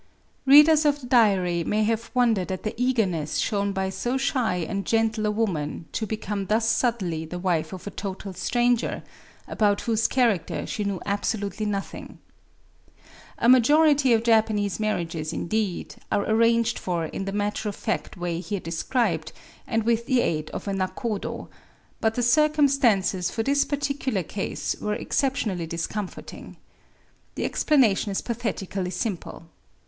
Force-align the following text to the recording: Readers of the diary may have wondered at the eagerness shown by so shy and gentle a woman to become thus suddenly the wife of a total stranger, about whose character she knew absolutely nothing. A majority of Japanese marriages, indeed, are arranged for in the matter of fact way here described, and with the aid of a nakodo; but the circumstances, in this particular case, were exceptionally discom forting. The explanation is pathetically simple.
Readers 0.47 0.83
of 0.83 0.99
the 0.99 1.05
diary 1.05 1.63
may 1.63 1.83
have 1.83 2.09
wondered 2.15 2.51
at 2.51 2.63
the 2.63 2.73
eagerness 2.75 3.37
shown 3.37 3.71
by 3.71 3.87
so 3.87 4.17
shy 4.17 4.55
and 4.55 4.83
gentle 4.83 5.27
a 5.27 5.29
woman 5.31 5.85
to 5.91 6.07
become 6.07 6.47
thus 6.47 6.67
suddenly 6.67 7.23
the 7.23 7.37
wife 7.37 7.71
of 7.71 7.85
a 7.85 7.91
total 7.91 8.33
stranger, 8.33 9.03
about 9.47 9.81
whose 9.81 10.07
character 10.07 10.65
she 10.65 10.83
knew 10.83 10.99
absolutely 11.05 11.67
nothing. 11.67 12.17
A 13.37 13.47
majority 13.47 14.11
of 14.11 14.23
Japanese 14.23 14.79
marriages, 14.79 15.31
indeed, 15.31 15.93
are 16.11 16.27
arranged 16.27 16.79
for 16.79 17.05
in 17.05 17.25
the 17.25 17.31
matter 17.31 17.69
of 17.69 17.75
fact 17.75 18.17
way 18.17 18.39
here 18.39 18.59
described, 18.59 19.31
and 19.67 19.83
with 19.83 20.07
the 20.07 20.21
aid 20.21 20.49
of 20.49 20.67
a 20.67 20.73
nakodo; 20.73 21.47
but 21.99 22.15
the 22.15 22.23
circumstances, 22.23 23.37
in 23.37 23.43
this 23.45 23.63
particular 23.65 24.23
case, 24.23 24.75
were 24.81 24.95
exceptionally 24.95 25.67
discom 25.67 26.09
forting. 26.09 26.57
The 27.35 27.45
explanation 27.45 28.11
is 28.11 28.23
pathetically 28.23 28.89
simple. 28.89 29.45